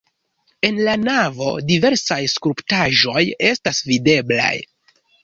En 0.69 0.77
la 0.85 0.93
navo 1.01 1.49
diversaj 1.71 2.17
skulptaĵoj 2.37 3.21
estas 3.51 3.83
videblaj. 3.91 4.53